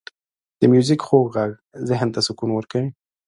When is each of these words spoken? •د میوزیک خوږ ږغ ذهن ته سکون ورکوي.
•د 0.59 0.61
میوزیک 0.73 1.01
خوږ 1.07 1.25
ږغ 1.31 1.49
ذهن 1.89 2.07
ته 2.13 2.19
سکون 2.27 2.49
ورکوي. 2.53 2.89